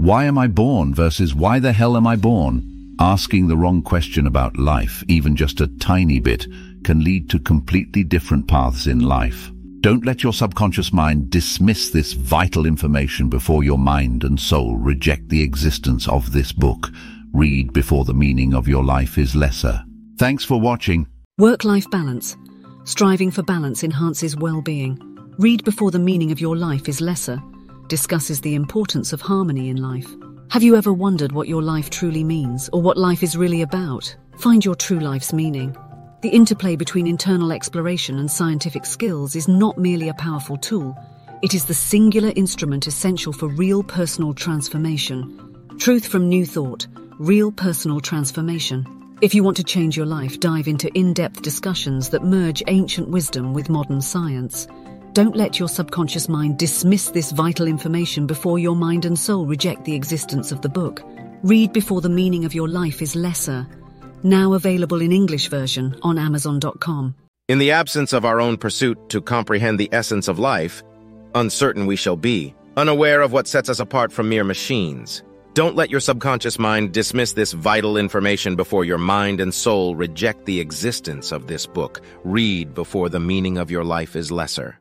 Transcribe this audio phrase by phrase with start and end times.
[0.00, 2.96] Why am I born versus why the hell am I born?
[2.98, 6.46] Asking the wrong question about life, even just a tiny bit,
[6.84, 9.50] can lead to completely different paths in life.
[9.82, 15.28] Don't let your subconscious mind dismiss this vital information before your mind and soul reject
[15.28, 16.88] the existence of this book.
[17.34, 19.84] Read before the meaning of your life is lesser.
[20.16, 21.06] Thanks for watching.
[21.36, 22.38] Work-life balance.
[22.84, 24.98] Striving for balance enhances well-being.
[25.38, 27.38] Read before the meaning of your life is lesser.
[27.90, 30.06] Discusses the importance of harmony in life.
[30.50, 34.14] Have you ever wondered what your life truly means or what life is really about?
[34.38, 35.76] Find your true life's meaning.
[36.22, 40.96] The interplay between internal exploration and scientific skills is not merely a powerful tool,
[41.42, 45.76] it is the singular instrument essential for real personal transformation.
[45.80, 46.86] Truth from New Thought
[47.18, 48.86] Real Personal Transformation.
[49.20, 53.08] If you want to change your life, dive into in depth discussions that merge ancient
[53.08, 54.68] wisdom with modern science.
[55.12, 59.84] Don't let your subconscious mind dismiss this vital information before your mind and soul reject
[59.84, 61.02] the existence of the book.
[61.42, 63.66] Read before the meaning of your life is lesser
[64.22, 67.14] now available in English version on Amazon.com.
[67.48, 70.82] In the absence of our own pursuit to comprehend the essence of life,
[71.34, 75.22] uncertain we shall be, unaware of what sets us apart from mere machines.
[75.54, 80.46] Don't let your subconscious mind dismiss this vital information before your mind and soul reject
[80.46, 82.02] the existence of this book.
[82.22, 84.78] Read before the meaning of your life is lesser.